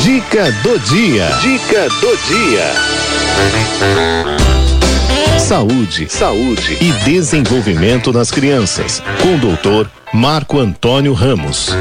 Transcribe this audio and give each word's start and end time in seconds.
Dica 0.00 0.50
do 0.62 0.78
dia. 0.78 1.28
Dica 1.42 1.88
do 2.00 2.16
dia. 2.26 2.72
Saúde, 5.38 6.08
saúde 6.08 6.78
e 6.80 6.92
desenvolvimento 7.04 8.10
das 8.10 8.30
crianças. 8.30 9.02
Com 9.20 9.34
o 9.34 9.38
doutor 9.38 9.90
Marco 10.12 10.58
Antônio 10.58 11.12
Ramos. 11.12 11.76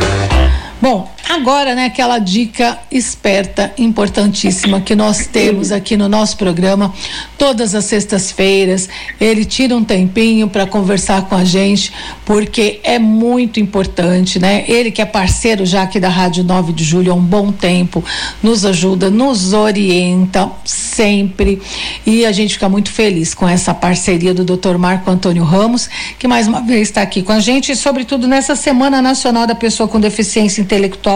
Bom, 0.81 1.09
agora, 1.29 1.75
né, 1.75 1.85
aquela 1.85 2.19
dica 2.19 2.79
esperta, 2.91 3.73
importantíssima 3.77 4.81
que 4.81 4.95
nós 4.95 5.27
temos 5.27 5.71
aqui 5.71 5.95
no 5.97 6.07
nosso 6.07 6.37
programa 6.37 6.93
todas 7.37 7.75
as 7.75 7.85
sextas-feiras. 7.85 8.87
Ele 9.19 9.45
tira 9.45 9.75
um 9.75 9.83
tempinho 9.83 10.47
para 10.47 10.65
conversar 10.65 11.23
com 11.23 11.35
a 11.35 11.43
gente, 11.43 11.91
porque 12.25 12.79
é 12.83 12.97
muito 12.99 13.59
importante, 13.59 14.39
né? 14.39 14.63
Ele 14.67 14.91
que 14.91 15.01
é 15.01 15.05
parceiro 15.05 15.65
já 15.65 15.83
aqui 15.83 15.99
da 15.99 16.09
Rádio 16.09 16.43
9 16.43 16.73
de 16.73 16.83
Julho 16.83 17.11
há 17.11 17.15
um 17.15 17.21
bom 17.21 17.51
tempo, 17.51 18.03
nos 18.41 18.65
ajuda, 18.65 19.09
nos 19.09 19.53
orienta 19.53 20.49
sempre. 20.63 21.61
E 22.05 22.25
a 22.25 22.31
gente 22.31 22.53
fica 22.53 22.69
muito 22.69 22.91
feliz 22.91 23.33
com 23.33 23.47
essa 23.47 23.73
parceria 23.73 24.33
do 24.33 24.45
Dr. 24.45 24.77
Marco 24.77 25.09
Antônio 25.09 25.43
Ramos, 25.43 25.89
que 26.17 26.27
mais 26.27 26.47
uma 26.47 26.61
vez 26.61 26.89
está 26.89 27.01
aqui 27.01 27.21
com 27.21 27.31
a 27.31 27.39
gente, 27.39 27.71
e 27.71 27.75
sobretudo 27.75 28.27
nessa 28.27 28.55
Semana 28.55 29.01
Nacional 29.01 29.45
da 29.45 29.55
Pessoa 29.55 29.89
com 29.89 29.99
Deficiência 29.99 30.61
intelectual 30.61 31.10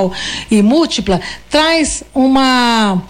e 0.50 0.62
múltipla, 0.62 1.20
traz 1.50 2.04
uma 2.14 3.02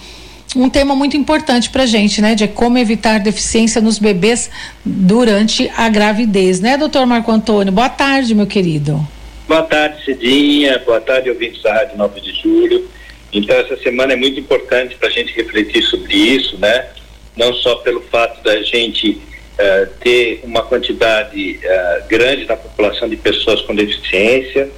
um 0.56 0.70
tema 0.70 0.96
muito 0.96 1.18
importante 1.18 1.70
para 1.70 1.86
gente, 1.86 2.22
né? 2.22 2.34
De 2.34 2.48
como 2.48 2.78
evitar 2.78 3.20
deficiência 3.20 3.82
nos 3.82 4.00
bebês 4.00 4.50
durante 4.86 5.70
a 5.76 5.90
gravidez, 5.90 6.62
né, 6.62 6.78
doutor 6.78 7.06
Marco 7.06 7.30
Antônio? 7.30 7.74
Boa 7.74 7.90
tarde, 7.90 8.34
meu 8.34 8.48
querido. 8.48 9.06
Boa 9.48 9.64
tarde, 9.64 10.04
Cidinha. 10.04 10.80
Boa 10.80 11.02
tarde, 11.02 11.30
ouvintes 11.30 11.62
da 11.62 11.74
Rádio 11.74 11.98
9 11.98 12.22
de 12.22 12.32
Julho. 12.42 12.90
Então, 13.32 13.56
essa 13.58 13.78
semana 13.78 14.14
é 14.14 14.16
muito 14.16 14.40
importante 14.40 14.96
para 14.96 15.10
a 15.10 15.12
gente 15.12 15.34
refletir 15.34 15.84
sobre 15.84 16.16
isso, 16.16 16.58
né? 16.58 16.88
Não 17.36 17.54
só 17.54 17.76
pelo 17.76 18.02
fato 18.04 18.42
da 18.44 18.62
gente 18.64 19.12
uh, 19.12 19.88
ter 20.00 20.40
uma 20.44 20.64
quantidade 20.64 21.60
uh, 21.64 22.08
grande 22.08 22.46
da 22.46 22.56
população 22.56 23.10
de 23.10 23.18
pessoas 23.18 23.62
com 23.62 23.76
deficiência, 23.76 24.70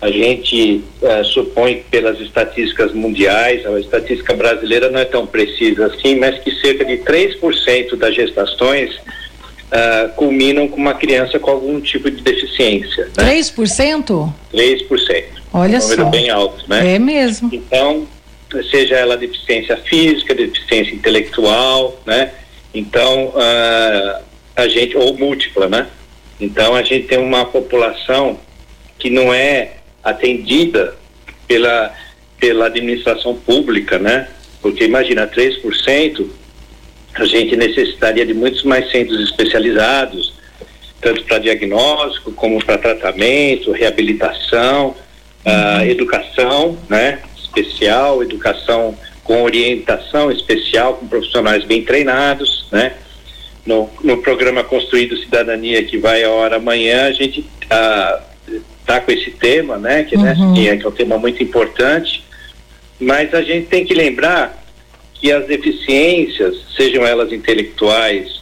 a 0.00 0.10
gente 0.10 0.84
uh, 1.00 1.24
supõe 1.24 1.82
pelas 1.90 2.20
estatísticas 2.20 2.92
mundiais, 2.92 3.64
a 3.64 3.80
estatística 3.80 4.34
brasileira 4.34 4.90
não 4.90 5.00
é 5.00 5.04
tão 5.04 5.26
precisa 5.26 5.86
assim, 5.86 6.16
mas 6.16 6.38
que 6.40 6.50
cerca 6.60 6.84
de 6.84 6.98
3% 6.98 7.96
das 7.96 8.14
gestações 8.14 8.94
uh, 8.96 10.12
culminam 10.14 10.68
com 10.68 10.76
uma 10.76 10.94
criança 10.94 11.38
com 11.38 11.50
algum 11.50 11.80
tipo 11.80 12.10
de 12.10 12.22
deficiência. 12.22 13.06
Né? 13.16 13.40
3%? 13.40 14.32
3%. 14.52 15.24
Olha 15.52 15.78
um 15.78 15.82
número 15.82 16.02
só. 16.02 16.10
bem 16.10 16.28
alto, 16.28 16.64
né? 16.68 16.94
É 16.94 16.98
mesmo. 16.98 17.48
Então, 17.50 18.06
seja 18.70 18.96
ela 18.96 19.16
deficiência 19.16 19.76
física, 19.78 20.34
deficiência 20.34 20.94
intelectual, 20.94 21.98
né? 22.04 22.32
Então, 22.74 23.28
uh, 23.28 24.22
a 24.54 24.68
gente, 24.68 24.94
ou 24.94 25.16
múltipla, 25.16 25.68
né? 25.68 25.86
Então, 26.38 26.74
a 26.74 26.82
gente 26.82 27.06
tem 27.06 27.18
uma 27.18 27.46
população 27.46 28.38
que 28.98 29.08
não 29.08 29.32
é 29.32 29.75
atendida 30.06 30.94
pela, 31.48 31.92
pela 32.38 32.66
administração 32.66 33.34
pública, 33.34 33.98
né? 33.98 34.28
Porque 34.62 34.84
imagina, 34.84 35.26
3%, 35.26 36.26
a 37.14 37.24
gente 37.24 37.56
necessitaria 37.56 38.24
de 38.24 38.32
muitos 38.32 38.62
mais 38.62 38.88
centros 38.92 39.20
especializados, 39.28 40.32
tanto 41.00 41.24
para 41.24 41.38
diagnóstico 41.38 42.30
como 42.32 42.64
para 42.64 42.78
tratamento, 42.78 43.72
reabilitação, 43.72 44.94
uh, 45.44 45.84
educação, 45.84 46.78
né? 46.88 47.20
Especial, 47.36 48.22
educação 48.22 48.96
com 49.24 49.42
orientação 49.42 50.30
especial, 50.30 50.94
com 50.94 51.08
profissionais 51.08 51.64
bem 51.64 51.82
treinados, 51.82 52.66
né? 52.70 52.94
No, 53.66 53.90
no 54.04 54.18
programa 54.18 54.62
Construído 54.62 55.16
Cidadania, 55.16 55.82
que 55.82 55.98
vai 55.98 56.22
a 56.22 56.30
hora 56.30 56.56
amanhã, 56.56 57.06
a 57.06 57.12
gente 57.12 57.40
uh, 57.40 58.35
está 58.86 59.00
com 59.00 59.10
esse 59.10 59.32
tema, 59.32 59.76
né? 59.76 60.04
Que, 60.04 60.16
né, 60.16 60.32
uhum. 60.38 60.54
né, 60.54 60.76
que 60.76 60.84
é 60.84 60.88
um 60.88 60.92
tema 60.92 61.18
muito 61.18 61.42
importante, 61.42 62.24
mas 63.00 63.34
a 63.34 63.42
gente 63.42 63.66
tem 63.66 63.84
que 63.84 63.92
lembrar 63.92 64.64
que 65.12 65.32
as 65.32 65.44
deficiências, 65.46 66.54
sejam 66.76 67.04
elas 67.04 67.32
intelectuais 67.32 68.40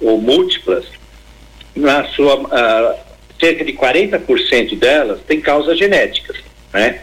ou 0.00 0.18
múltiplas, 0.20 0.86
na 1.76 2.04
sua 2.08 2.36
uh, 2.36 2.98
cerca 3.38 3.64
de 3.64 3.72
40% 3.72 4.78
delas 4.78 5.20
tem 5.26 5.40
causas 5.40 5.78
genéticas, 5.78 6.36
né? 6.72 7.00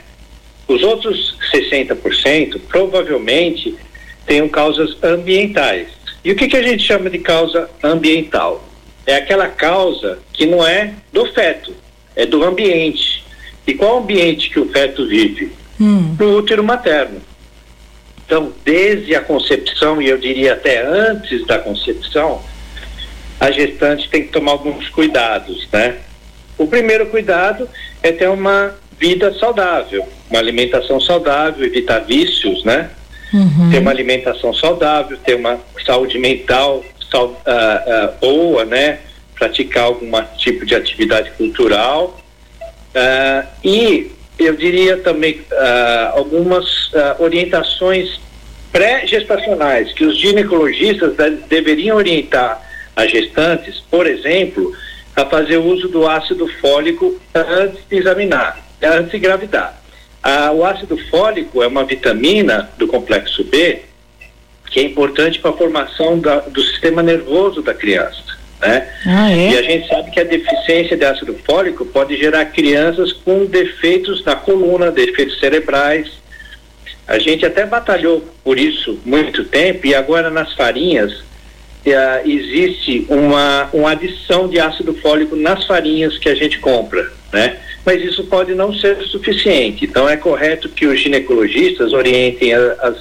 Os 0.67 0.83
outros 0.83 1.37
60% 1.53 2.59
provavelmente 2.67 3.75
tenham 4.25 4.47
causas 4.47 4.95
ambientais. 5.03 5.87
E 6.23 6.31
o 6.31 6.35
que, 6.35 6.47
que 6.47 6.57
a 6.57 6.61
gente 6.61 6.83
chama 6.83 7.09
de 7.09 7.17
causa 7.19 7.69
ambiental? 7.83 8.63
É 9.05 9.15
aquela 9.15 9.47
causa 9.47 10.19
que 10.31 10.45
não 10.45 10.65
é 10.65 10.93
do 11.11 11.25
feto, 11.33 11.73
é 12.19 12.25
do 12.25 12.43
ambiente. 12.43 13.23
E 13.65 13.73
qual 13.73 13.99
ambiente 13.99 14.49
que 14.49 14.59
o 14.59 14.69
feto 14.69 15.07
vive? 15.07 15.53
Hum. 15.79 16.15
No 16.19 16.37
útero 16.37 16.61
materno. 16.61 17.21
Então, 18.25 18.51
desde 18.65 19.15
a 19.15 19.21
concepção, 19.21 20.01
e 20.01 20.09
eu 20.09 20.17
diria 20.17 20.53
até 20.53 20.85
antes 20.85 21.47
da 21.47 21.57
concepção, 21.57 22.41
a 23.39 23.49
gestante 23.51 24.09
tem 24.09 24.23
que 24.23 24.33
tomar 24.33 24.51
alguns 24.51 24.89
cuidados, 24.89 25.65
né? 25.71 25.95
O 26.57 26.67
primeiro 26.67 27.05
cuidado 27.05 27.69
é 28.03 28.11
ter 28.11 28.29
uma 28.29 28.75
vida 28.99 29.33
saudável, 29.39 30.05
uma 30.29 30.39
alimentação 30.39 30.99
saudável, 30.99 31.65
evitar 31.65 31.99
vícios, 31.99 32.65
né? 32.65 32.89
Uhum. 33.33 33.69
Ter 33.71 33.79
uma 33.79 33.91
alimentação 33.91 34.53
saudável, 34.53 35.17
ter 35.23 35.35
uma 35.35 35.57
saúde 35.85 36.19
mental 36.19 36.83
uh, 37.13 37.17
uh, 37.23 38.13
boa, 38.19 38.65
né? 38.65 38.99
Praticar 39.39 39.85
algum 39.85 40.11
tipo 40.37 40.65
de 40.65 40.75
atividade 40.75 41.31
cultural 41.31 42.19
uh, 42.93 43.47
e 43.63 44.11
eu 44.37 44.55
diria 44.55 44.97
também 44.97 45.41
uh, 45.51 46.17
algumas 46.17 46.87
uh, 46.87 47.23
orientações 47.23 48.19
pré-gestacionais 48.71 49.93
que 49.93 50.05
os 50.05 50.19
ginecologistas 50.19 51.15
deveriam 51.47 51.97
orientar 51.97 52.61
as 52.95 53.09
gestantes, 53.09 53.81
por 53.89 54.05
exemplo, 54.05 54.75
a 55.15 55.25
fazer 55.25 55.57
uso 55.57 55.87
do 55.87 56.07
ácido 56.07 56.47
fólico 56.59 57.19
antes 57.33 57.79
de 57.89 57.97
examinar, 57.97 58.59
antes 58.81 59.11
de 59.11 59.17
engravidar. 59.17 59.81
o 60.53 60.63
ácido 60.63 60.97
fólico 61.09 61.63
é 61.63 61.67
uma 61.67 61.83
vitamina 61.83 62.69
do 62.77 62.87
complexo 62.87 63.43
B 63.45 63.81
que 64.69 64.79
é 64.79 64.83
importante 64.83 65.39
para 65.39 65.49
a 65.49 65.57
formação 65.57 66.19
da, 66.19 66.41
do 66.41 66.61
sistema 66.61 67.01
nervoso 67.01 67.61
da 67.63 67.73
criança 67.73 68.38
né? 68.61 68.87
Ah, 69.05 69.31
é? 69.31 69.51
E 69.51 69.57
a 69.57 69.61
gente 69.61 69.87
sabe 69.87 70.11
que 70.11 70.19
a 70.19 70.23
deficiência 70.23 70.97
de 70.97 71.05
ácido 71.05 71.33
fólico 71.45 71.85
pode 71.85 72.17
gerar 72.17 72.45
crianças 72.45 73.13
com 73.13 73.45
defeitos 73.45 74.23
na 74.25 74.35
coluna, 74.35 74.91
defeitos 74.91 75.39
cerebrais. 75.39 76.09
A 77.07 77.17
gente 77.17 77.45
até 77.45 77.65
batalhou 77.65 78.23
por 78.43 78.59
isso 78.59 78.99
muito 79.05 79.43
tempo 79.45 79.87
e 79.87 79.95
agora 79.95 80.29
nas 80.29 80.53
farinhas 80.53 81.11
uh, 81.13 82.29
existe 82.29 83.05
uma, 83.09 83.69
uma 83.73 83.91
adição 83.91 84.47
de 84.47 84.59
ácido 84.59 84.93
fólico 84.95 85.35
nas 85.35 85.65
farinhas 85.65 86.17
que 86.17 86.29
a 86.29 86.35
gente 86.35 86.59
compra, 86.59 87.11
né? 87.31 87.57
Mas 87.85 88.03
isso 88.03 88.25
pode 88.25 88.53
não 88.53 88.73
ser 88.73 89.01
suficiente. 89.03 89.85
Então 89.85 90.07
é 90.07 90.17
correto 90.17 90.69
que 90.69 90.85
os 90.85 90.99
ginecologistas 90.99 91.93
orientem 91.93 92.53
a, 92.53 92.73
as, 92.81 92.97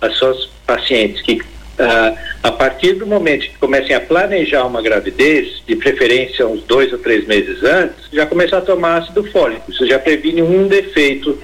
as 0.00 0.16
suas 0.16 0.48
pacientes 0.66 1.20
que 1.22 1.40
Uh, 1.72 2.16
a 2.42 2.52
partir 2.52 2.94
do 2.94 3.06
momento 3.06 3.42
que 3.42 3.56
comecem 3.58 3.96
a 3.96 4.00
planejar 4.00 4.64
uma 4.66 4.82
gravidez, 4.82 5.62
de 5.66 5.74
preferência 5.74 6.46
uns 6.46 6.62
dois 6.64 6.92
ou 6.92 6.98
três 6.98 7.26
meses 7.26 7.62
antes, 7.62 7.96
já 8.12 8.26
começar 8.26 8.58
a 8.58 8.60
tomar 8.60 8.98
ácido 8.98 9.24
fólico. 9.30 9.70
Isso 9.70 9.86
já 9.86 9.98
previne 9.98 10.42
um 10.42 10.68
defeito, 10.68 11.38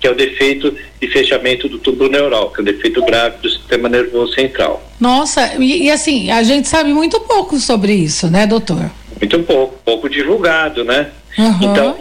que 0.00 0.06
é 0.06 0.10
o 0.10 0.14
defeito 0.14 0.74
de 1.00 1.08
fechamento 1.08 1.68
do 1.68 1.78
tubo 1.78 2.08
neural, 2.08 2.50
que 2.50 2.60
é 2.60 2.62
um 2.62 2.64
defeito 2.64 3.04
grave 3.04 3.36
do 3.38 3.48
sistema 3.48 3.88
nervoso 3.88 4.34
central. 4.34 4.82
Nossa, 4.98 5.54
e, 5.58 5.84
e 5.84 5.90
assim, 5.90 6.30
a 6.30 6.42
gente 6.42 6.66
sabe 6.66 6.92
muito 6.92 7.20
pouco 7.20 7.56
sobre 7.58 7.92
isso, 7.92 8.28
né, 8.28 8.46
doutor? 8.46 8.90
Muito 9.20 9.38
pouco, 9.40 9.78
pouco 9.84 10.08
divulgado, 10.08 10.84
né? 10.84 11.08
Uhum. 11.38 11.58
Então, 11.62 11.98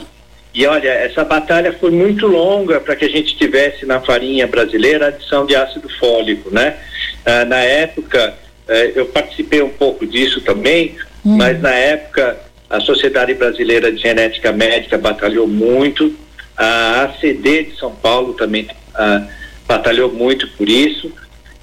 e 0.57 0.65
olha, 0.65 0.89
essa 0.89 1.23
batalha 1.23 1.71
foi 1.71 1.91
muito 1.91 2.25
longa 2.25 2.79
para 2.79 2.95
que 2.95 3.05
a 3.05 3.09
gente 3.09 3.37
tivesse 3.37 3.85
na 3.85 4.01
farinha 4.01 4.47
brasileira 4.47 5.05
a 5.05 5.09
adição 5.09 5.45
de 5.45 5.55
ácido 5.55 5.87
fólico, 5.99 6.49
né? 6.49 6.75
Ah, 7.23 7.45
na 7.45 7.59
época, 7.59 8.33
eh, 8.67 8.93
eu 8.95 9.05
participei 9.05 9.61
um 9.61 9.69
pouco 9.69 10.07
disso 10.07 10.41
também, 10.41 10.95
hum. 11.23 11.37
mas 11.37 11.61
na 11.61 11.69
época 11.69 12.39
a 12.67 12.79
Sociedade 12.79 13.35
Brasileira 13.35 13.91
de 13.91 14.01
Genética 14.01 14.51
Médica 14.51 14.97
batalhou 14.97 15.47
muito, 15.47 16.11
a 16.57 17.03
ACD 17.03 17.65
de 17.65 17.77
São 17.77 17.91
Paulo 17.93 18.33
também 18.33 18.67
ah, 18.95 19.27
batalhou 19.67 20.11
muito 20.11 20.47
por 20.57 20.67
isso, 20.67 21.13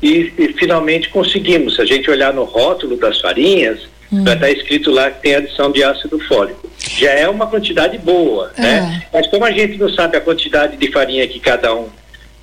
e, 0.01 0.33
e, 0.39 0.53
finalmente 0.53 1.09
conseguimos. 1.09 1.75
Se 1.75 1.83
a 1.83 1.85
gente 1.85 2.09
olhar 2.09 2.33
no 2.33 2.45
rótulo 2.45 2.97
das 2.97 3.21
farinhas, 3.21 3.89
hum. 4.13 4.23
vai 4.23 4.35
estar 4.35 4.53
escrito 4.53 4.93
lá 4.93 5.11
que 5.11 5.21
tem 5.21 5.35
adição 5.35 5.73
de 5.73 5.83
ácido 5.83 6.21
fólico. 6.29 6.71
Já 6.91 7.11
é 7.11 7.29
uma 7.29 7.47
quantidade 7.47 7.99
boa, 7.99 8.53
né? 8.57 9.03
É. 9.03 9.17
Mas 9.17 9.27
como 9.29 9.45
a 9.45 9.51
gente 9.51 9.79
não 9.79 9.89
sabe 9.89 10.17
a 10.17 10.21
quantidade 10.21 10.77
de 10.77 10.91
farinha 10.93 11.27
que 11.27 11.41
cada 11.41 11.75
um 11.75 11.89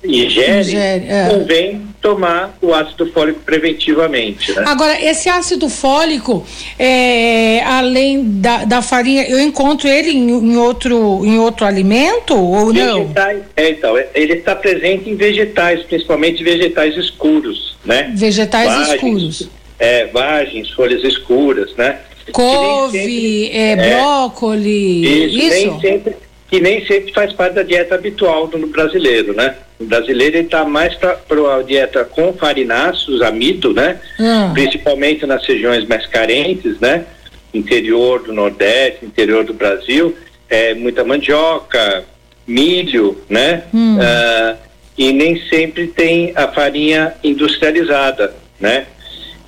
ingere, 0.04 0.60
ingere 0.60 1.06
é. 1.08 1.28
convém 1.30 1.82
tomar 2.00 2.56
o 2.60 2.74
ácido 2.74 3.06
fólico 3.12 3.40
preventivamente. 3.40 4.52
Né? 4.52 4.64
Agora, 4.66 5.00
esse 5.00 5.28
ácido 5.28 5.68
fólico, 5.68 6.44
é, 6.78 7.62
além 7.62 8.24
da, 8.40 8.64
da 8.64 8.82
farinha, 8.82 9.24
eu 9.28 9.38
encontro 9.38 9.88
ele 9.88 10.10
em, 10.10 10.28
em, 10.28 10.56
outro, 10.56 11.24
em 11.24 11.38
outro 11.38 11.64
alimento 11.64 12.34
ou 12.34 12.72
vegetais, 12.72 13.38
não? 13.38 13.44
É, 13.56 13.70
então, 13.70 13.94
ele 14.14 14.34
está 14.34 14.56
presente 14.56 15.08
em 15.08 15.14
vegetais, 15.14 15.82
principalmente 15.84 16.42
vegetais 16.42 16.96
escuros, 16.96 17.76
né? 17.84 18.12
Vegetais 18.14 18.68
vagens, 18.68 18.94
escuros. 18.94 19.48
É, 19.78 20.06
vagens, 20.06 20.70
folhas 20.70 21.04
escuras, 21.04 21.72
né? 21.76 21.98
Couve, 22.30 22.98
sempre, 22.98 23.50
é, 23.56 23.76
brócolis, 23.76 25.32
isso? 25.32 25.38
isso? 25.38 25.70
Nem 25.70 25.80
sempre, 25.80 26.16
que 26.48 26.60
nem 26.60 26.86
sempre 26.86 27.12
faz 27.12 27.32
parte 27.32 27.54
da 27.54 27.62
dieta 27.62 27.94
habitual 27.94 28.46
do 28.46 28.66
brasileiro, 28.66 29.34
né? 29.34 29.56
O 29.80 29.84
brasileiro 29.84 30.38
está 30.38 30.64
mais 30.64 30.94
para 30.94 31.16
a 31.56 31.62
dieta 31.62 32.04
com 32.04 32.32
farináceos, 32.34 33.22
amido, 33.22 33.72
né? 33.72 33.98
Hum. 34.20 34.52
Principalmente 34.52 35.26
nas 35.26 35.44
regiões 35.46 35.86
mais 35.86 36.06
carentes, 36.06 36.78
né? 36.78 37.04
Interior 37.52 38.22
do 38.22 38.32
Nordeste, 38.32 39.04
interior 39.04 39.44
do 39.44 39.52
Brasil, 39.52 40.16
é 40.48 40.74
muita 40.74 41.02
mandioca, 41.04 42.04
milho, 42.46 43.16
né? 43.28 43.64
Hum. 43.74 43.96
Uh, 43.96 44.56
e 44.96 45.12
nem 45.12 45.40
sempre 45.48 45.86
tem 45.86 46.32
a 46.34 46.48
farinha 46.48 47.14
industrializada, 47.24 48.34
né? 48.60 48.86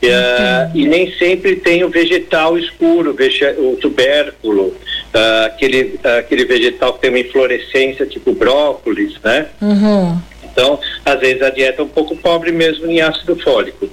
Uh, 0.08 0.70
e 0.74 0.86
nem 0.86 1.12
sempre 1.12 1.56
tem 1.56 1.84
o 1.84 1.88
vegetal 1.88 2.58
escuro, 2.58 3.16
o 3.58 3.76
tubérculo, 3.76 4.68
uh, 4.68 5.46
aquele, 5.46 5.98
uh, 6.04 6.18
aquele 6.18 6.44
vegetal 6.44 6.94
que 6.94 7.00
tem 7.00 7.10
uma 7.10 7.18
inflorescência 7.18 8.06
tipo 8.06 8.32
brócolis, 8.32 9.14
né? 9.22 9.46
Uhum. 9.60 10.18
Então, 10.42 10.78
às 11.04 11.20
vezes 11.20 11.42
a 11.42 11.50
dieta 11.50 11.82
é 11.82 11.84
um 11.84 11.88
pouco 11.88 12.16
pobre 12.16 12.52
mesmo 12.52 12.86
em 12.86 13.00
ácido 13.00 13.36
fólico. 13.36 13.88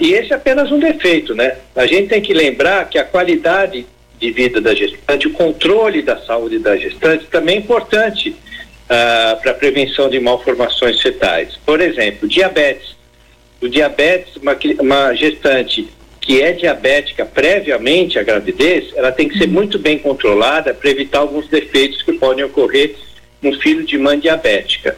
e 0.00 0.12
esse 0.12 0.32
é 0.32 0.36
apenas 0.36 0.70
um 0.70 0.78
defeito, 0.78 1.34
né? 1.34 1.56
A 1.74 1.86
gente 1.86 2.08
tem 2.08 2.20
que 2.20 2.34
lembrar 2.34 2.88
que 2.88 2.98
a 2.98 3.04
qualidade 3.04 3.86
de 4.18 4.30
vida 4.30 4.60
da 4.60 4.74
gestante, 4.74 5.26
o 5.26 5.32
controle 5.32 6.02
da 6.02 6.18
saúde 6.18 6.58
da 6.58 6.76
gestante 6.76 7.26
também 7.26 7.56
é 7.56 7.58
importante 7.58 8.36
para 8.86 9.50
a 9.50 9.54
prevenção 9.54 10.10
de 10.10 10.20
malformações 10.20 11.00
fetais. 11.00 11.58
Por 11.64 11.80
exemplo, 11.80 12.28
diabetes 12.28 12.94
o 13.64 13.68
diabetes, 13.68 14.36
uma, 14.36 14.56
uma 14.78 15.14
gestante 15.14 15.88
que 16.20 16.40
é 16.40 16.52
diabética 16.52 17.24
previamente 17.24 18.18
à 18.18 18.22
gravidez, 18.22 18.92
ela 18.94 19.10
tem 19.10 19.28
que 19.28 19.38
ser 19.38 19.46
uhum. 19.46 19.52
muito 19.52 19.78
bem 19.78 19.98
controlada 19.98 20.74
para 20.74 20.90
evitar 20.90 21.20
alguns 21.20 21.48
defeitos 21.48 22.02
que 22.02 22.12
podem 22.12 22.44
ocorrer 22.44 22.94
no 23.40 23.58
filho 23.60 23.84
de 23.84 23.96
mãe 23.96 24.18
diabética. 24.18 24.96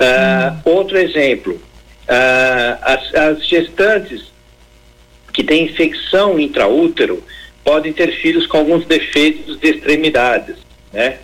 Uh, 0.00 0.70
outro 0.70 0.98
exemplo, 0.98 1.54
uh, 1.54 2.78
as, 2.82 3.14
as, 3.14 3.46
gestantes 3.46 4.32
que 5.32 5.44
têm 5.44 5.64
infecção 5.64 6.38
intraútero 6.38 7.22
podem 7.64 7.92
ter 7.92 8.12
filhos 8.16 8.46
com 8.46 8.58
alguns 8.58 8.84
defeitos 8.86 9.58
de 9.58 9.68
extremidades, 9.68 10.56
né? 10.92 11.18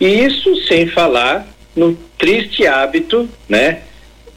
E 0.00 0.06
isso 0.06 0.54
sem 0.66 0.86
falar 0.86 1.46
no 1.76 1.94
triste 2.16 2.66
hábito, 2.66 3.28
né, 3.48 3.82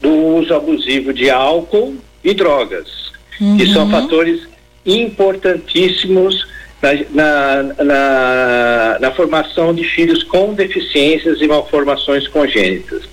do 0.02 0.10
uso 0.10 0.52
abusivo 0.52 1.14
de 1.14 1.30
álcool 1.30 1.94
e 2.22 2.34
drogas, 2.34 3.12
uhum. 3.40 3.56
que 3.56 3.72
são 3.72 3.84
uhum. 3.84 3.90
fatores 3.90 4.42
importantíssimos 4.84 6.44
na, 6.82 6.92
na, 7.10 7.62
na, 7.84 8.98
na, 9.00 9.10
formação 9.12 9.72
de 9.72 9.84
filhos 9.84 10.24
com 10.24 10.52
deficiências 10.52 11.40
e 11.40 11.46
malformações 11.46 12.26
congênitas. 12.26 13.04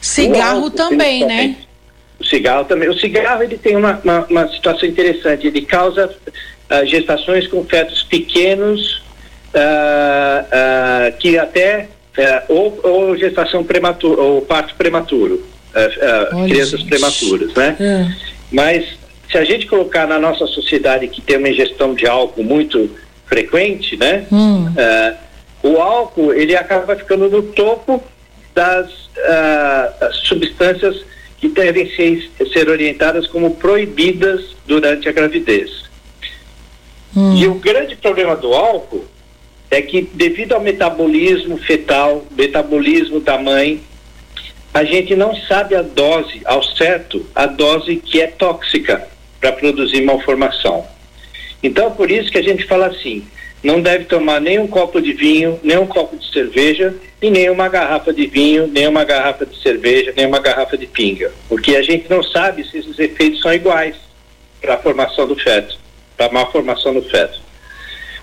Cigarro 0.00 0.64
álcool, 0.64 0.70
também, 0.70 1.26
né? 1.26 1.56
O 2.18 2.24
cigarro 2.24 2.64
também. 2.64 2.88
O 2.88 2.98
cigarro 2.98 3.42
ele 3.42 3.58
tem 3.58 3.76
uma, 3.76 4.00
uma, 4.02 4.24
uma 4.24 4.48
situação 4.48 4.88
interessante. 4.88 5.46
Ele 5.46 5.60
causa 5.60 6.06
uh, 6.08 6.86
gestações 6.86 7.46
com 7.46 7.62
fetos 7.66 8.02
pequenos 8.04 9.02
uh, 9.54 11.12
uh, 11.12 11.18
que 11.18 11.38
até 11.38 11.88
ou, 12.48 12.78
ou 12.82 13.16
gestação 13.16 13.62
prematura 13.62 14.20
ou 14.20 14.42
parto 14.42 14.74
prematuro 14.74 15.42
uh, 15.74 16.42
uh, 16.42 16.44
crianças 16.46 16.80
gente. 16.80 16.88
prematuras, 16.88 17.54
né? 17.54 17.76
É. 17.80 18.30
Mas 18.52 18.98
se 19.30 19.38
a 19.38 19.44
gente 19.44 19.66
colocar 19.66 20.06
na 20.06 20.18
nossa 20.18 20.46
sociedade 20.46 21.08
que 21.08 21.20
tem 21.20 21.36
uma 21.36 21.48
ingestão 21.48 21.94
de 21.94 22.06
álcool 22.06 22.42
muito 22.42 22.90
frequente, 23.26 23.96
né? 23.96 24.26
Hum. 24.32 24.66
Uh, 24.66 25.16
o 25.62 25.76
álcool 25.80 26.32
ele 26.32 26.56
acaba 26.56 26.96
ficando 26.96 27.28
no 27.28 27.42
topo 27.42 28.02
das 28.54 28.90
substâncias 30.24 31.04
que 31.38 31.48
devem 31.48 31.88
ser, 31.94 32.30
ser 32.52 32.68
orientadas 32.68 33.26
como 33.26 33.54
proibidas 33.54 34.56
durante 34.66 35.08
a 35.08 35.12
gravidez. 35.12 35.84
Hum. 37.14 37.36
E 37.36 37.46
o 37.46 37.54
grande 37.54 37.96
problema 37.96 38.34
do 38.34 38.54
álcool 38.54 39.04
é 39.70 39.80
que 39.80 40.02
devido 40.02 40.52
ao 40.52 40.60
metabolismo 40.60 41.56
fetal, 41.58 42.26
metabolismo 42.36 43.20
da 43.20 43.38
mãe, 43.38 43.80
a 44.72 44.84
gente 44.84 45.16
não 45.16 45.34
sabe 45.34 45.74
a 45.74 45.82
dose, 45.82 46.40
ao 46.44 46.62
certo, 46.62 47.26
a 47.34 47.46
dose 47.46 47.96
que 47.96 48.20
é 48.20 48.28
tóxica 48.28 49.06
para 49.40 49.52
produzir 49.52 50.02
malformação. 50.02 50.86
Então, 51.62 51.90
por 51.90 52.10
isso 52.10 52.30
que 52.30 52.38
a 52.38 52.42
gente 52.42 52.64
fala 52.64 52.86
assim: 52.86 53.24
não 53.62 53.80
deve 53.80 54.04
tomar 54.04 54.40
nem 54.40 54.58
um 54.58 54.66
copo 54.66 55.00
de 55.00 55.12
vinho, 55.12 55.58
nem 55.62 55.76
um 55.76 55.86
copo 55.86 56.16
de 56.16 56.30
cerveja, 56.32 56.94
e 57.20 57.30
nem 57.30 57.50
uma 57.50 57.68
garrafa 57.68 58.12
de 58.12 58.26
vinho, 58.26 58.66
nem 58.68 58.86
uma 58.86 59.04
garrafa 59.04 59.44
de 59.44 59.60
cerveja, 59.60 60.12
nem 60.16 60.26
uma 60.26 60.38
garrafa 60.38 60.78
de 60.78 60.86
pinga. 60.86 61.32
Porque 61.48 61.76
a 61.76 61.82
gente 61.82 62.08
não 62.08 62.22
sabe 62.22 62.64
se 62.64 62.78
esses 62.78 62.98
efeitos 62.98 63.40
são 63.40 63.52
iguais 63.52 63.96
para 64.60 64.74
a 64.74 64.78
formação 64.78 65.26
do 65.26 65.36
feto, 65.36 65.78
para 66.16 66.26
a 66.26 66.32
malformação 66.32 66.94
do 66.94 67.02
feto. 67.02 67.40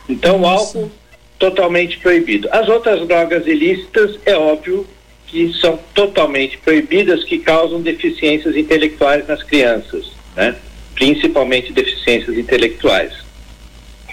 Então, 0.07 0.41
o 0.41 0.47
álcool 0.47 0.89
totalmente 1.37 1.99
proibido. 1.99 2.47
As 2.51 2.67
outras 2.67 3.05
drogas 3.07 3.45
ilícitas, 3.45 4.17
é 4.25 4.35
óbvio 4.35 4.87
que 5.27 5.53
são 5.53 5.77
totalmente 5.93 6.57
proibidas, 6.57 7.23
que 7.23 7.37
causam 7.37 7.81
deficiências 7.81 8.55
intelectuais 8.55 9.27
nas 9.27 9.43
crianças, 9.43 10.11
né? 10.35 10.55
principalmente 10.95 11.73
deficiências 11.73 12.37
intelectuais. 12.37 13.13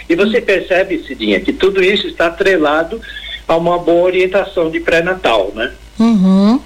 E 0.08 0.14
você 0.14 0.40
percebe, 0.40 1.02
Cidinha, 1.04 1.40
que 1.40 1.52
tudo 1.52 1.82
isso 1.82 2.06
está 2.06 2.26
atrelado 2.26 3.00
a 3.46 3.56
uma 3.56 3.78
boa 3.78 4.02
orientação 4.02 4.70
de 4.70 4.80
pré-natal, 4.80 5.52
né? 5.54 5.72
Uhum. 5.98 6.60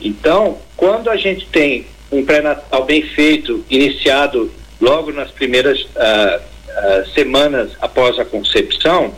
Então, 0.00 0.58
quando 0.76 1.10
a 1.10 1.16
gente 1.16 1.46
tem 1.46 1.86
um 2.12 2.24
pré-natal 2.24 2.84
bem 2.84 3.02
feito, 3.02 3.64
iniciado 3.68 4.50
logo 4.80 5.10
nas 5.12 5.30
primeiras 5.30 5.80
uh, 5.82 5.86
uh, 6.38 7.06
semanas 7.14 7.72
após 7.80 8.18
a 8.18 8.24
concepção, 8.24 9.14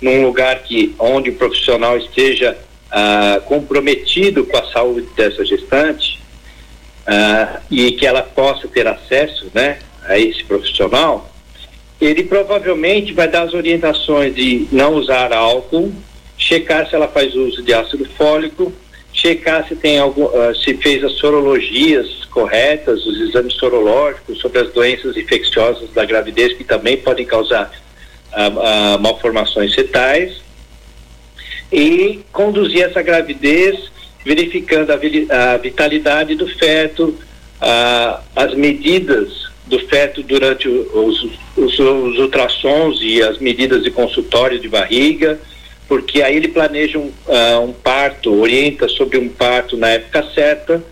num 0.00 0.22
lugar 0.22 0.62
que 0.62 0.94
onde 0.98 1.30
o 1.30 1.34
profissional 1.34 1.96
esteja 1.96 2.56
ah, 2.90 3.40
comprometido 3.46 4.44
com 4.44 4.56
a 4.56 4.64
saúde 4.72 5.06
dessa 5.16 5.44
gestante 5.44 6.20
ah, 7.06 7.60
e 7.70 7.92
que 7.92 8.04
ela 8.04 8.22
possa 8.22 8.66
ter 8.66 8.86
acesso 8.86 9.46
né, 9.54 9.78
a 10.04 10.18
esse 10.18 10.42
profissional, 10.44 11.30
ele 12.00 12.24
provavelmente 12.24 13.12
vai 13.12 13.28
dar 13.28 13.42
as 13.42 13.54
orientações 13.54 14.34
de 14.34 14.66
não 14.72 14.94
usar 14.94 15.32
álcool, 15.32 15.92
checar 16.36 16.88
se 16.88 16.96
ela 16.96 17.06
faz 17.06 17.34
uso 17.34 17.62
de 17.62 17.72
ácido 17.72 18.06
fólico, 18.16 18.72
checar 19.12 19.68
se 19.68 19.76
tem 19.76 19.98
algum, 19.98 20.24
uh, 20.24 20.54
se 20.56 20.74
fez 20.74 21.04
as 21.04 21.12
sorologias 21.12 22.24
corretas, 22.24 23.04
os 23.06 23.20
exames 23.20 23.54
sorológicos 23.54 24.38
sobre 24.38 24.60
as 24.60 24.72
doenças 24.72 25.16
infecciosas 25.16 25.92
da 25.92 26.04
gravidez 26.04 26.54
que 26.54 26.64
também 26.64 26.96
podem 26.96 27.26
causar 27.26 27.70
uh, 28.32 28.96
uh, 28.96 29.00
malformações 29.00 29.74
fetais 29.74 30.40
e 31.72 32.20
conduzir 32.32 32.82
essa 32.82 33.02
gravidez 33.02 33.90
verificando 34.24 34.90
a, 34.90 35.52
a 35.52 35.56
vitalidade 35.56 36.34
do 36.34 36.46
feto, 36.46 37.16
a, 37.60 38.20
as 38.36 38.54
medidas 38.54 39.50
do 39.66 39.78
feto 39.86 40.22
durante 40.22 40.68
os, 40.68 41.28
os, 41.56 41.78
os, 41.78 42.18
ultrassons 42.18 42.98
e 43.02 43.22
as 43.22 43.38
medidas 43.38 43.84
de 43.84 43.90
consultório 43.90 44.58
de 44.58 44.68
barriga, 44.68 45.38
porque 45.86 46.22
aí 46.22 46.36
ele 46.36 46.48
planeja 46.48 46.98
um, 46.98 47.12
uh, 47.26 47.60
um 47.62 47.72
parto, 47.72 48.34
orienta 48.34 48.88
sobre 48.88 49.18
um 49.18 49.28
parto 49.28 49.76
na 49.76 49.90
época 49.90 50.24
certa. 50.34 50.82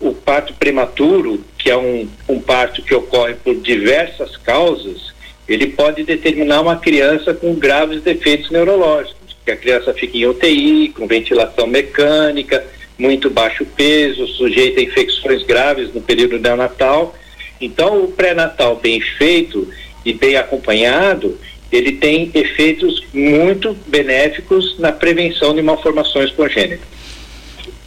O 0.00 0.12
parto 0.14 0.54
prematuro, 0.54 1.42
que 1.58 1.70
é 1.70 1.76
um, 1.76 2.08
um 2.28 2.40
parto 2.40 2.82
que 2.82 2.94
ocorre 2.94 3.34
por 3.34 3.54
diversas 3.56 4.36
causas, 4.36 5.12
ele 5.48 5.66
pode 5.68 6.04
determinar 6.04 6.60
uma 6.60 6.76
criança 6.76 7.34
com 7.34 7.54
graves 7.54 8.02
defeitos 8.02 8.50
neurológicos 8.50 9.17
que 9.48 9.52
a 9.52 9.56
criança 9.56 9.94
fica 9.94 10.16
em 10.16 10.26
UTI, 10.26 10.90
com 10.90 11.06
ventilação 11.06 11.66
mecânica, 11.66 12.64
muito 12.98 13.30
baixo 13.30 13.64
peso, 13.64 14.26
sujeita 14.26 14.80
a 14.80 14.82
infecções 14.82 15.42
graves 15.44 15.92
no 15.94 16.00
período 16.02 16.38
neonatal. 16.38 17.14
Então, 17.60 18.04
o 18.04 18.08
pré-natal 18.08 18.76
bem 18.76 19.00
feito 19.00 19.66
e 20.04 20.12
bem 20.12 20.36
acompanhado, 20.36 21.38
ele 21.72 21.92
tem 21.92 22.30
efeitos 22.34 23.02
muito 23.12 23.76
benéficos 23.86 24.78
na 24.78 24.92
prevenção 24.92 25.54
de 25.54 25.62
malformações 25.62 26.30
congênitas. 26.32 26.86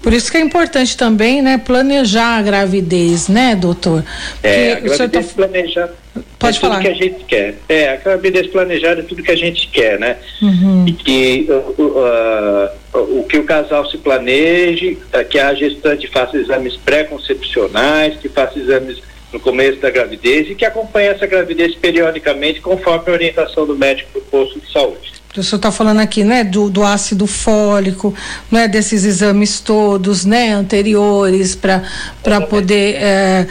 Por 0.01 0.13
isso 0.13 0.31
que 0.31 0.37
é 0.37 0.41
importante 0.41 0.97
também, 0.97 1.43
né, 1.43 1.59
planejar 1.59 2.37
a 2.37 2.41
gravidez, 2.41 3.27
né, 3.27 3.55
doutor? 3.55 4.03
é, 4.41 4.73
a 4.73 4.79
gravidez 4.79 5.27
tá... 5.27 5.33
planejada 5.35 6.00
Pode 6.37 6.57
é 6.57 6.59
falar. 6.59 6.75
tudo 6.75 6.83
que 6.83 6.89
a 6.89 6.93
gente 6.95 7.23
quer. 7.25 7.55
É, 7.69 7.89
a 7.89 7.95
gravidez 7.97 8.47
planejada 8.47 9.01
é 9.01 9.03
tudo 9.03 9.23
que 9.23 9.31
a 9.31 9.37
gente 9.37 9.67
quer, 9.67 9.99
né? 9.99 10.17
Uhum. 10.41 10.85
E 10.87 10.91
que 10.91 11.47
uh, 11.49 11.81
uh, 11.81 13.19
o 13.19 13.25
que 13.29 13.37
o 13.37 13.43
casal 13.43 13.89
se 13.89 13.97
planeje, 13.97 14.97
uh, 15.13 15.23
que 15.23 15.39
a 15.39 15.53
gestante 15.53 16.07
faça 16.07 16.37
exames 16.37 16.75
pré-concepcionais, 16.77 18.17
que 18.17 18.27
faça 18.27 18.59
exames 18.59 19.01
no 19.31 19.39
começo 19.39 19.79
da 19.79 19.89
gravidez 19.89 20.49
e 20.49 20.55
que 20.55 20.65
acompanhe 20.65 21.07
essa 21.07 21.25
gravidez 21.25 21.75
periodicamente 21.75 22.59
conforme 22.59 23.09
a 23.09 23.13
orientação 23.13 23.65
do 23.65 23.77
médico 23.77 24.19
do 24.19 24.25
posto 24.25 24.59
de 24.59 24.69
saúde. 24.69 25.20
O 25.37 25.41
senhor 25.41 25.55
está 25.57 25.71
falando 25.71 26.01
aqui, 26.01 26.25
né, 26.25 26.43
do, 26.43 26.69
do 26.69 26.83
ácido 26.83 27.25
fólico, 27.25 28.13
né, 28.51 28.67
desses 28.67 29.05
exames 29.05 29.61
todos, 29.61 30.25
né, 30.25 30.51
anteriores, 30.51 31.55
para 31.55 32.41
poder 32.49 32.95
é, 32.95 33.47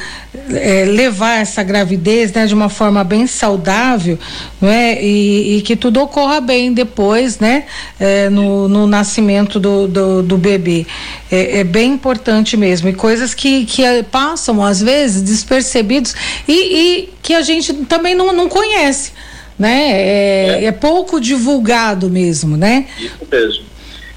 é, 0.50 0.84
levar 0.84 1.40
essa 1.40 1.62
gravidez, 1.62 2.34
né, 2.34 2.46
de 2.46 2.52
uma 2.52 2.68
forma 2.68 3.02
bem 3.02 3.26
saudável, 3.26 4.18
né, 4.60 5.02
e, 5.02 5.56
e 5.56 5.62
que 5.62 5.74
tudo 5.74 6.02
ocorra 6.02 6.38
bem 6.38 6.74
depois, 6.74 7.38
né, 7.38 7.64
é, 7.98 8.28
no, 8.28 8.68
no 8.68 8.86
nascimento 8.86 9.58
do, 9.58 9.88
do, 9.88 10.22
do 10.22 10.36
bebê. 10.36 10.86
É, 11.32 11.60
é, 11.60 11.64
bem 11.64 11.92
importante 11.92 12.58
mesmo, 12.58 12.90
e 12.90 12.92
coisas 12.92 13.32
que, 13.32 13.64
que 13.64 13.82
passam, 14.10 14.62
às 14.62 14.82
vezes, 14.82 15.22
despercebidos 15.22 16.14
e, 16.46 16.52
e 16.52 17.08
que 17.22 17.32
a 17.32 17.40
gente 17.40 17.72
também 17.72 18.14
não, 18.14 18.34
não 18.34 18.50
conhece 18.50 19.12
né? 19.60 19.92
É, 19.92 20.62
é. 20.62 20.64
é 20.64 20.72
pouco 20.72 21.20
divulgado 21.20 22.08
mesmo, 22.08 22.56
né? 22.56 22.86
Isso 22.98 23.26
mesmo. 23.30 23.64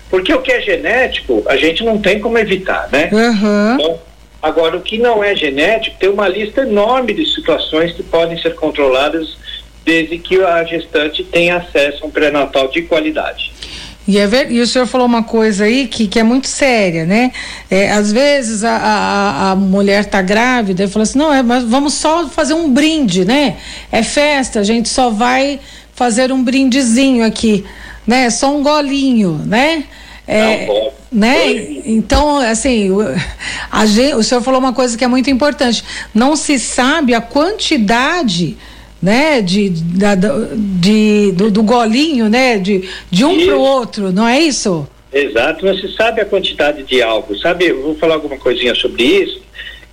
Porque 0.09 0.33
o 0.33 0.41
que 0.41 0.51
é 0.51 0.61
genético, 0.61 1.43
a 1.47 1.57
gente 1.57 1.83
não 1.83 1.97
tem 1.97 2.19
como 2.19 2.37
evitar, 2.37 2.87
né? 2.91 3.09
Uhum. 3.11 3.73
Então, 3.73 3.99
agora, 4.41 4.77
o 4.77 4.81
que 4.81 4.97
não 4.97 5.23
é 5.23 5.35
genético, 5.35 5.97
tem 5.99 6.09
uma 6.09 6.27
lista 6.27 6.61
enorme 6.61 7.13
de 7.13 7.25
situações 7.25 7.91
que 7.91 8.03
podem 8.03 8.37
ser 8.41 8.55
controladas 8.55 9.37
desde 9.83 10.17
que 10.17 10.41
a 10.41 10.63
gestante 10.63 11.23
tenha 11.23 11.57
acesso 11.57 12.03
a 12.03 12.07
um 12.07 12.11
pré-natal 12.11 12.69
de 12.69 12.83
qualidade. 12.83 13.52
E, 14.07 14.17
é 14.17 14.27
ver, 14.27 14.51
e 14.51 14.59
o 14.59 14.67
senhor 14.67 14.85
falou 14.85 15.07
uma 15.07 15.23
coisa 15.23 15.63
aí 15.63 15.87
que, 15.87 16.07
que 16.07 16.19
é 16.19 16.23
muito 16.23 16.47
séria, 16.47 17.05
né? 17.05 17.31
É, 17.71 17.91
às 17.91 18.11
vezes 18.11 18.63
a, 18.63 18.75
a, 18.75 19.51
a 19.51 19.55
mulher 19.55 20.01
está 20.01 20.21
grávida 20.21 20.83
e 20.83 20.87
fala 20.87 21.03
assim, 21.03 21.17
não, 21.17 21.33
é, 21.33 21.41
mas 21.41 21.63
vamos 21.63 21.93
só 21.93 22.27
fazer 22.27 22.53
um 22.53 22.69
brinde, 22.69 23.23
né? 23.23 23.55
É 23.91 24.03
festa, 24.03 24.59
a 24.59 24.63
gente 24.63 24.89
só 24.89 25.09
vai 25.09 25.59
fazer 25.95 26.33
um 26.33 26.43
brindezinho 26.43 27.25
aqui, 27.25 27.63
né? 28.05 28.29
Só 28.29 28.53
um 28.53 28.61
golinho, 28.61 29.41
né? 29.45 29.85
É, 30.27 30.65
não, 30.67 30.91
né? 31.11 31.53
Então, 31.85 32.37
assim, 32.37 32.89
a 33.71 33.83
o 34.17 34.23
senhor 34.23 34.41
falou 34.41 34.59
uma 34.59 34.73
coisa 34.73 34.97
que 34.97 35.03
é 35.03 35.07
muito 35.07 35.29
importante. 35.29 35.83
Não 36.13 36.35
se 36.35 36.59
sabe 36.59 37.13
a 37.13 37.21
quantidade 37.21 38.57
né, 39.03 39.41
de, 39.41 39.69
da, 39.69 40.15
de, 40.15 41.33
do, 41.33 41.51
do, 41.51 41.61
golinho, 41.61 42.29
né, 42.29 42.57
de, 42.57 42.89
de 43.11 43.25
um 43.25 43.45
para 43.45 43.57
o 43.57 43.59
outro, 43.59 44.13
não 44.13 44.25
é 44.25 44.39
isso? 44.39 44.87
Exato, 45.11 45.77
se 45.77 45.93
sabe 45.93 46.21
a 46.21 46.25
quantidade 46.25 46.83
de 46.83 47.03
álcool, 47.03 47.37
sabe, 47.37 47.65
eu 47.65 47.83
vou 47.83 47.95
falar 47.95 48.13
alguma 48.13 48.37
coisinha 48.37 48.73
sobre 48.73 49.03
isso, 49.03 49.41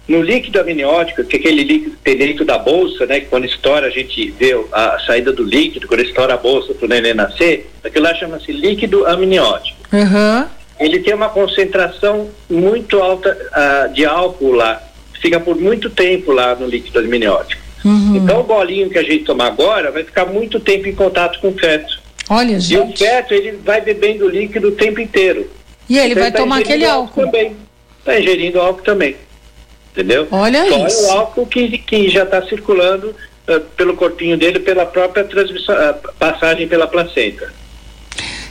no 0.06 0.22
líquido 0.22 0.60
amniótico, 0.60 1.24
que 1.24 1.36
é 1.36 1.38
aquele 1.40 1.64
líquido 1.64 1.96
que 1.96 2.02
tem 2.04 2.16
dentro 2.16 2.44
da 2.44 2.56
bolsa, 2.56 3.04
né, 3.04 3.18
que 3.18 3.26
quando 3.26 3.46
estoura 3.46 3.88
a 3.88 3.90
gente 3.90 4.30
vê 4.30 4.56
a 4.70 5.00
saída 5.04 5.32
do 5.32 5.42
líquido, 5.42 5.88
quando 5.88 6.02
estoura 6.02 6.34
a 6.34 6.36
bolsa 6.36 6.72
para 6.72 6.86
o 6.86 6.88
neném 6.88 7.12
nascer, 7.12 7.68
aquilo 7.82 8.04
lá 8.04 8.14
chama-se 8.14 8.52
líquido 8.52 9.04
amniótico. 9.06 9.76
Uhum. 9.92 10.46
Ele 10.78 11.00
tem 11.00 11.14
uma 11.14 11.28
concentração 11.28 12.30
muito 12.48 13.00
alta 13.00 13.36
uh, 13.36 13.92
de 13.92 14.06
álcool 14.06 14.52
lá, 14.52 14.80
fica 15.20 15.40
por 15.40 15.56
muito 15.56 15.90
tempo 15.90 16.30
lá 16.30 16.54
no 16.54 16.66
líquido 16.66 17.00
amniótico. 17.00 17.59
Uhum. 17.84 18.16
Então 18.16 18.40
o 18.40 18.44
bolinho 18.44 18.90
que 18.90 18.98
a 18.98 19.02
gente 19.02 19.24
tomar 19.24 19.46
agora 19.46 19.90
vai 19.90 20.04
ficar 20.04 20.26
muito 20.26 20.60
tempo 20.60 20.88
em 20.88 20.94
contato 20.94 21.40
com 21.40 21.48
o 21.48 21.58
feto. 21.58 22.00
Olha, 22.28 22.60
gente. 22.60 22.74
E 22.74 22.92
o 22.92 22.96
feto 22.96 23.34
ele 23.34 23.52
vai 23.64 23.80
bebendo 23.80 24.28
líquido 24.28 24.68
o 24.68 24.72
tempo 24.72 25.00
inteiro. 25.00 25.50
E 25.88 25.98
ele 25.98 26.12
então, 26.12 26.22
vai 26.22 26.32
tá 26.32 26.38
tomar 26.38 26.58
aquele 26.60 26.84
álcool. 26.84 27.24
Também. 27.24 27.56
Está 27.98 28.18
ingerindo 28.18 28.60
álcool 28.60 28.82
também. 28.82 29.16
Entendeu? 29.92 30.28
Olha 30.30 30.64
Só 30.68 30.86
isso. 30.86 31.04
é 31.04 31.08
o 31.08 31.10
álcool 31.18 31.46
que, 31.46 31.78
que 31.78 32.08
já 32.08 32.22
está 32.22 32.40
circulando 32.42 33.08
uh, 33.08 33.60
pelo 33.76 33.96
corpinho 33.96 34.36
dele, 34.38 34.60
pela 34.60 34.86
própria 34.86 35.24
transmissão, 35.24 35.74
uh, 35.74 36.12
passagem 36.14 36.68
pela 36.68 36.86
placenta. 36.86 37.52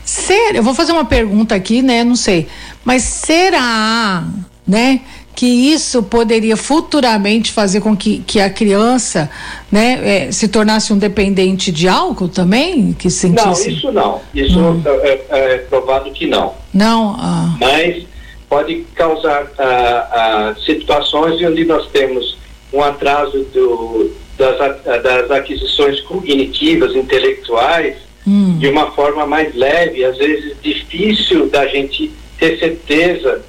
Sério, 0.03 0.57
eu 0.57 0.63
vou 0.63 0.73
fazer 0.73 0.91
uma 0.91 1.05
pergunta 1.05 1.55
aqui, 1.55 1.81
né? 1.81 2.03
Não 2.03 2.15
sei. 2.15 2.47
Mas 2.83 3.03
será, 3.03 4.27
né? 4.67 5.01
Que 5.39 5.45
isso 5.45 6.03
poderia 6.03 6.57
futuramente 6.57 7.53
fazer 7.53 7.79
com 7.79 7.95
que, 7.95 8.19
que 8.27 8.41
a 8.41 8.49
criança 8.49 9.31
né, 9.71 10.25
é, 10.25 10.31
se 10.33 10.49
tornasse 10.49 10.91
um 10.91 10.97
dependente 10.97 11.71
de 11.71 11.87
álcool 11.87 12.27
também? 12.27 12.91
Que 12.91 13.09
sentisse... 13.09 13.69
Não, 13.69 13.77
isso 13.77 13.91
não. 13.93 14.21
Isso 14.35 14.59
hum. 14.59 14.83
é, 14.85 15.21
é, 15.29 15.57
provado 15.59 16.11
que 16.11 16.27
não. 16.27 16.55
Não. 16.73 17.15
Ah. 17.17 17.55
Mas 17.57 18.03
pode 18.49 18.85
causar 18.93 19.49
ah, 19.57 20.09
ah, 20.11 20.55
situações 20.65 21.41
onde 21.41 21.63
nós 21.63 21.87
temos 21.87 22.37
um 22.73 22.83
atraso 22.83 23.45
do, 23.53 24.11
das, 24.37 24.57
das 24.83 25.31
aquisições 25.31 26.01
cognitivas, 26.01 26.93
intelectuais, 26.93 27.95
hum. 28.27 28.57
de 28.57 28.67
uma 28.67 28.91
forma 28.91 29.25
mais 29.25 29.55
leve, 29.55 30.03
às 30.03 30.17
vezes 30.17 30.57
difícil 30.61 31.47
da 31.47 31.65
gente 31.65 32.11
ter 32.37 32.59
certeza 32.59 33.41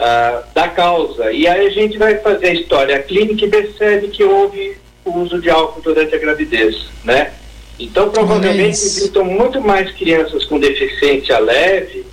uh, 0.00 0.44
da 0.54 0.68
causa. 0.68 1.32
E 1.32 1.46
aí 1.46 1.66
a 1.66 1.70
gente 1.70 1.98
vai 1.98 2.16
fazer 2.18 2.46
a 2.46 2.54
história 2.54 3.02
clínica 3.02 3.44
e 3.44 3.50
percebe 3.50 4.08
que 4.08 4.24
houve 4.24 4.76
o 5.04 5.18
uso 5.18 5.40
de 5.40 5.50
álcool 5.50 5.80
durante 5.80 6.14
a 6.14 6.18
gravidez, 6.18 6.86
né? 7.04 7.32
Então, 7.78 8.08
provavelmente, 8.10 8.70
existem 8.70 9.22
muito 9.22 9.60
mais 9.60 9.90
crianças 9.92 10.44
com 10.46 10.58
deficiência 10.58 11.38
leve 11.38 12.06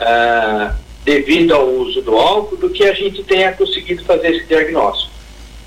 uh, 0.00 0.72
devido 1.04 1.52
ao 1.52 1.68
uso 1.68 2.00
do 2.02 2.16
álcool 2.16 2.56
do 2.56 2.70
que 2.70 2.84
a 2.84 2.92
gente 2.92 3.22
tenha 3.24 3.52
conseguido 3.52 4.04
fazer 4.04 4.36
esse 4.36 4.46
diagnóstico. 4.46 5.10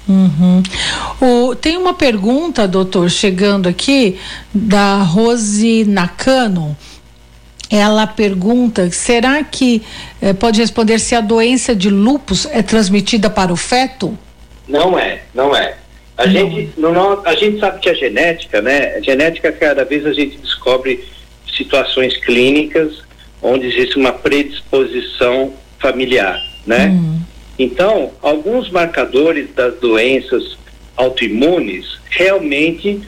Uhum. 0.08 0.62
O, 1.20 1.56
tem 1.56 1.78
uma 1.78 1.94
pergunta, 1.94 2.68
doutor, 2.68 3.10
chegando 3.10 3.68
aqui, 3.68 4.18
da 4.54 5.02
Rose 5.02 5.84
Nakano 5.86 6.78
ela 7.70 8.08
pergunta: 8.08 8.90
será 8.92 9.44
que 9.44 9.82
eh, 10.22 10.34
pode 10.34 10.60
responder 10.60 11.00
se 11.00 11.16
a 11.16 11.22
doença 11.22 11.76
de 11.76 11.90
lupus 11.90 12.46
é 12.52 12.62
transmitida 12.62 13.30
para 13.30 13.52
o 13.52 13.56
feto? 13.56 14.18
Não 14.68 14.98
é, 14.98 15.22
não 15.34 15.56
é. 15.56 15.76
A, 16.18 16.26
não. 16.26 16.32
Gente, 16.34 16.80
no, 16.80 17.22
a 17.26 17.36
gente 17.36 17.60
sabe 17.60 17.80
que 17.80 17.90
a 17.90 17.94
genética, 17.94 18.62
né? 18.62 18.96
A 18.96 19.02
genética, 19.02 19.52
cada 19.52 19.84
vez 19.84 20.06
a 20.06 20.14
gente 20.14 20.38
descobre 20.38 21.04
situações 21.56 22.18
clínicas 22.18 23.04
onde 23.42 23.68
existe 23.68 23.98
uma 23.98 24.12
predisposição 24.12 25.54
familiar, 25.80 26.42
né? 26.66 26.88
Hum. 26.88 27.20
Então, 27.58 28.12
alguns 28.22 28.70
marcadores 28.70 29.54
das 29.54 29.76
doenças 29.80 30.58
autoimunes 30.98 32.00
realmente 32.10 33.02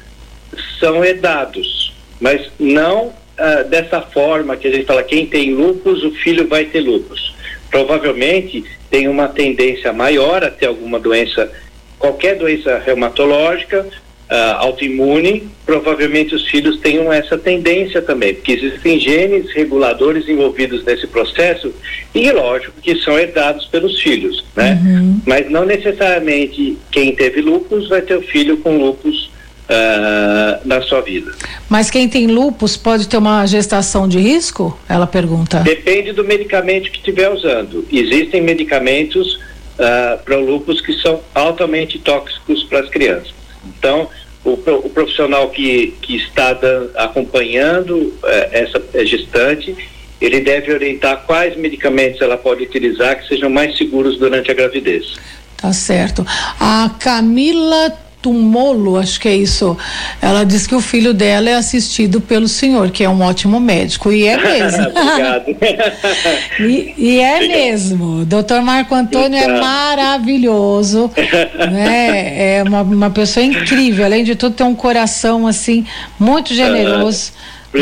são 0.80 1.04
herdados, 1.04 1.94
mas 2.20 2.50
não 2.60 3.14
uh, 3.38 3.68
dessa 3.70 4.02
forma 4.02 4.58
que 4.58 4.68
a 4.68 4.72
gente 4.72 4.86
fala, 4.86 5.04
quem 5.04 5.26
tem 5.26 5.54
lupus, 5.54 6.04
o 6.04 6.12
filho 6.12 6.48
vai 6.48 6.66
ter 6.66 6.82
lupus. 6.82 7.36
Provavelmente 7.70 8.64
tem 8.90 9.08
uma 9.08 9.28
tendência 9.28 9.92
maior 9.94 10.44
a 10.44 10.50
ter 10.52 10.68
alguma 10.68 11.00
doença, 11.00 11.52
qualquer 12.00 12.36
doença 12.38 12.82
reumatológica, 12.86 13.86
uh, 14.30 14.58
autoimune, 14.58 15.50
provavelmente 15.66 16.36
os 16.36 16.48
filhos 16.48 16.80
tenham 16.80 17.12
essa 17.12 17.38
tendência 17.38 18.02
também, 18.02 18.34
porque 18.34 18.54
existem 18.54 19.00
genes 19.00 19.52
reguladores 19.52 20.28
envolvidos 20.28 20.84
nesse 20.84 21.08
processo 21.08 21.74
e 22.14 22.32
lógico 22.32 22.80
que 22.82 22.96
são 22.96 23.18
herdados 23.18 23.66
pelos 23.66 24.00
filhos, 24.00 24.46
né? 24.56 24.80
Uhum. 24.84 25.22
Mas 25.26 25.50
não 25.50 25.66
necessariamente 25.66 26.78
quem 26.92 27.16
teve 27.16 27.42
lupus 27.42 27.90
vai 27.90 28.02
ter 28.02 28.16
o 28.16 28.22
filho 28.22 28.58
com 28.58 28.78
lupus 28.78 29.30
uh, 29.68 30.68
na 30.68 30.82
sua 30.82 31.02
vida. 31.02 31.32
Mas 31.70 31.90
quem 31.90 32.08
tem 32.08 32.28
lupus 32.28 32.78
pode 32.78 33.08
ter 33.08 33.18
uma 33.18 33.46
gestação 33.46 34.08
de 34.08 34.20
risco? 34.20 34.78
Ela 34.88 35.06
pergunta. 35.06 35.60
Depende 35.60 36.14
do 36.14 36.24
medicamento 36.24 36.90
que 36.92 36.98
estiver 36.98 37.30
usando. 37.30 37.86
Existem 37.92 38.42
medicamentos 38.42 39.36
uh, 39.36 40.24
para 40.24 40.38
o 40.38 40.46
lupus 40.46 40.82
que 40.82 40.94
são 40.94 41.22
altamente 41.36 42.00
tóxicos 42.00 42.64
para 42.64 42.80
as 42.80 42.90
crianças. 42.90 43.34
Então, 43.66 44.10
o, 44.44 44.52
o 44.52 44.90
profissional 44.90 45.50
que, 45.50 45.94
que 46.02 46.16
está 46.16 46.54
da, 46.54 46.88
acompanhando 46.96 47.96
uh, 47.98 48.16
essa 48.52 48.82
gestante, 49.06 49.76
ele 50.20 50.40
deve 50.40 50.74
orientar 50.74 51.24
quais 51.28 51.56
medicamentos 51.58 52.22
ela 52.22 52.38
pode 52.38 52.64
utilizar 52.64 53.20
que 53.20 53.28
sejam 53.28 53.50
mais 53.50 53.78
seguros 53.78 54.18
durante 54.18 54.50
a 54.50 54.54
gravidez. 54.54 55.16
Tá 55.58 55.74
certo. 55.74 56.26
A 56.60 56.92
Camila 57.00 58.07
Tumolo, 58.22 58.98
acho 58.98 59.20
que 59.20 59.28
é 59.28 59.36
isso. 59.36 59.78
Ela 60.22 60.44
diz 60.44 60.66
que 60.66 60.76
o 60.76 60.82
filho 60.82 61.14
dela 61.14 61.50
é 61.50 61.56
assistido 61.56 62.20
pelo 62.20 62.48
senhor, 62.48 62.90
que 62.90 63.04
é 63.04 63.10
um 63.10 63.22
ótimo 63.22 63.60
médico. 63.60 64.12
E 64.12 64.28
é 64.28 64.38
mesmo. 64.42 64.88
Obrigado. 64.88 65.46
e, 66.60 66.94
e, 66.98 67.20
é 67.20 67.36
Obrigado. 67.36 67.58
mesmo. 67.58 68.26
Doutor 68.26 68.62
Marco 68.62 68.96
Antônio 68.96 69.38
é 69.38 69.60
maravilhoso. 69.60 71.12
né? 71.72 72.58
É 72.58 72.64
uma, 72.64 72.82
uma 72.82 73.10
pessoa 73.10 73.46
incrível. 73.46 74.06
Além 74.06 74.24
de 74.24 74.36
tudo, 74.36 74.56
tem 74.56 74.66
um 74.66 74.76
coração 74.76 75.48
assim, 75.48 75.86
muito 76.20 76.54
generoso. 76.54 77.32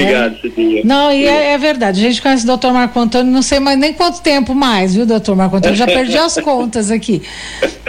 Obrigado, 0.01 0.41
Cidinha. 0.41 0.81
Não, 0.83 1.11
e 1.11 1.25
é, 1.25 1.53
é, 1.53 1.57
verdade. 1.57 1.99
A 1.99 2.09
gente 2.09 2.21
conhece 2.21 2.43
o 2.43 2.47
doutor 2.47 2.73
Marco 2.73 2.99
Antônio, 2.99 3.31
não 3.31 3.41
sei 3.41 3.59
mais 3.59 3.77
nem 3.77 3.93
quanto 3.93 4.21
tempo 4.21 4.53
mais, 4.53 4.93
viu, 4.93 5.05
doutor 5.05 5.35
Marco 5.35 5.55
Antônio? 5.55 5.75
Já 5.75 5.85
perdi 5.85 6.17
as 6.17 6.35
contas 6.41 6.91
aqui. 6.91 7.21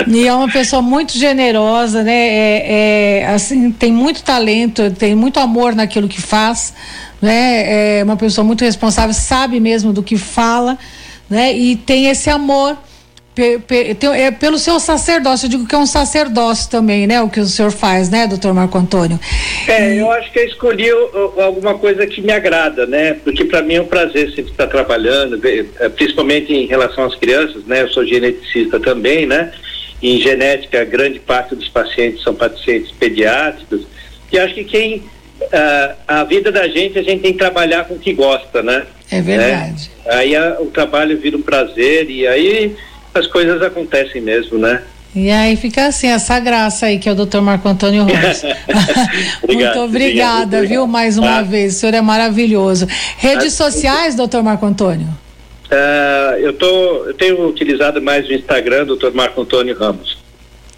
E 0.06 0.26
é 0.26 0.32
uma 0.32 0.48
pessoa 0.48 0.80
muito 0.80 1.16
generosa, 1.16 2.02
né? 2.02 2.12
É, 2.12 3.22
é, 3.22 3.26
assim, 3.26 3.70
tem 3.70 3.92
muito 3.92 4.22
talento, 4.22 4.90
tem 4.92 5.14
muito 5.14 5.40
amor 5.40 5.74
naquilo 5.74 6.08
que 6.08 6.20
faz, 6.20 6.72
né? 7.20 7.98
É 8.00 8.04
uma 8.04 8.16
pessoa 8.16 8.44
muito 8.44 8.64
responsável, 8.64 9.14
sabe 9.14 9.58
mesmo 9.60 9.92
do 9.92 10.02
que 10.02 10.16
fala, 10.16 10.78
né? 11.28 11.56
E 11.56 11.76
tem 11.76 12.06
esse 12.06 12.30
amor 12.30 12.76
Pe, 13.36 13.58
pe, 13.58 13.94
tem, 13.94 14.08
é 14.18 14.30
pelo 14.30 14.58
seu 14.58 14.80
sacerdócio, 14.80 15.44
eu 15.44 15.50
digo 15.50 15.66
que 15.66 15.74
é 15.74 15.78
um 15.78 15.84
sacerdócio 15.84 16.70
também, 16.70 17.06
né? 17.06 17.20
O 17.20 17.28
que 17.28 17.38
o 17.38 17.44
senhor 17.44 17.70
faz, 17.70 18.08
né, 18.08 18.26
doutor 18.26 18.54
Marco 18.54 18.78
Antônio? 18.78 19.20
É, 19.68 19.94
e... 19.94 19.98
eu 19.98 20.10
acho 20.10 20.32
que 20.32 20.38
eu 20.38 20.46
escolhi 20.46 20.88
alguma 20.90 21.74
coisa 21.76 22.06
que 22.06 22.22
me 22.22 22.32
agrada, 22.32 22.86
né? 22.86 23.12
Porque 23.22 23.44
para 23.44 23.60
mim 23.60 23.74
é 23.74 23.82
um 23.82 23.86
prazer 23.86 24.30
sempre 24.30 24.52
estar 24.52 24.66
trabalhando, 24.68 25.38
é, 25.44 25.88
principalmente 25.90 26.50
em 26.50 26.64
relação 26.66 27.04
às 27.04 27.14
crianças, 27.14 27.62
né? 27.66 27.82
Eu 27.82 27.90
sou 27.90 28.06
geneticista 28.06 28.80
também, 28.80 29.26
né? 29.26 29.52
Em 30.02 30.18
genética, 30.18 30.82
grande 30.86 31.20
parte 31.20 31.54
dos 31.54 31.68
pacientes 31.68 32.22
são 32.22 32.34
pacientes 32.34 32.90
pediátricos. 32.92 33.82
E 34.32 34.38
acho 34.38 34.54
que 34.54 34.64
quem. 34.64 35.02
Uh, 35.42 35.94
a 36.08 36.24
vida 36.24 36.50
da 36.50 36.66
gente, 36.66 36.98
a 36.98 37.02
gente 37.02 37.20
tem 37.20 37.32
que 37.32 37.38
trabalhar 37.38 37.84
com 37.84 37.94
o 37.94 37.98
que 37.98 38.14
gosta, 38.14 38.62
né? 38.62 38.86
É 39.12 39.20
verdade. 39.20 39.90
Né? 40.06 40.14
Aí 40.14 40.34
a, 40.34 40.56
o 40.58 40.66
trabalho 40.66 41.18
vira 41.18 41.36
um 41.36 41.42
prazer 41.42 42.08
e 42.08 42.26
aí 42.26 42.74
as 43.18 43.26
coisas 43.26 43.60
acontecem 43.62 44.20
mesmo, 44.20 44.58
né? 44.58 44.82
E 45.14 45.30
aí 45.30 45.56
fica 45.56 45.86
assim, 45.86 46.08
essa 46.08 46.38
graça 46.38 46.86
aí 46.86 46.98
que 46.98 47.08
é 47.08 47.12
o 47.12 47.14
doutor 47.14 47.40
Marco 47.40 47.66
Antônio 47.66 48.04
Ramos. 48.04 48.42
Muito 49.48 49.78
obrigada, 49.78 50.62
viu, 50.62 50.86
mais 50.86 51.16
uma 51.16 51.38
ah. 51.38 51.42
vez. 51.42 51.76
O 51.76 51.78
senhor 51.78 51.94
é 51.94 52.02
maravilhoso. 52.02 52.86
Redes 53.16 53.58
ah, 53.58 53.64
sociais, 53.64 54.14
doutor 54.14 54.42
Marco 54.42 54.66
Antônio? 54.66 55.08
Uh, 55.70 56.38
eu, 56.38 56.52
tô, 56.52 57.06
eu 57.06 57.14
tenho 57.14 57.48
utilizado 57.48 58.00
mais 58.00 58.28
o 58.28 58.32
Instagram, 58.32 58.84
doutor 58.84 59.14
Marco 59.14 59.40
Antônio 59.40 59.76
Ramos. 59.76 60.18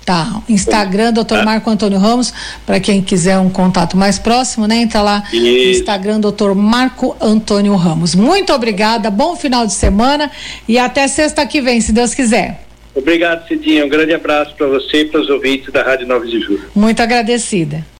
Tá, 0.08 0.40
Instagram, 0.48 1.12
doutor 1.12 1.40
ah. 1.40 1.44
Marco 1.44 1.68
Antônio 1.68 1.98
Ramos, 1.98 2.32
para 2.64 2.80
quem 2.80 3.02
quiser 3.02 3.38
um 3.38 3.50
contato 3.50 3.94
mais 3.94 4.18
próximo, 4.18 4.66
né? 4.66 4.76
Entra 4.76 5.02
lá 5.02 5.22
no 5.30 5.46
Instagram, 5.46 6.18
doutor 6.18 6.54
Marco 6.54 7.14
Antônio 7.20 7.76
Ramos. 7.76 8.14
Muito 8.14 8.50
obrigada, 8.54 9.10
bom 9.10 9.36
final 9.36 9.66
de 9.66 9.74
semana 9.74 10.30
e 10.66 10.78
até 10.78 11.06
sexta 11.08 11.44
que 11.44 11.60
vem, 11.60 11.82
se 11.82 11.92
Deus 11.92 12.14
quiser. 12.14 12.64
Obrigado, 12.94 13.46
Cidinha. 13.46 13.84
Um 13.84 13.88
grande 13.90 14.14
abraço 14.14 14.54
para 14.54 14.66
você 14.66 15.02
e 15.02 15.04
para 15.04 15.20
os 15.20 15.28
ouvintes 15.28 15.70
da 15.70 15.82
Rádio 15.82 16.06
9 16.06 16.26
de 16.26 16.40
Julho. 16.40 16.64
Muito 16.74 17.02
agradecida. 17.02 17.84